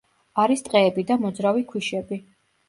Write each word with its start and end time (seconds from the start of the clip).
არის 0.43 0.63
ტყეები 0.67 1.03
და 1.11 1.17
მოძრავი 1.27 1.63
ქვიშები. 1.73 2.21